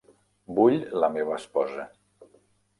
[0.59, 1.87] Vull la meva esposa.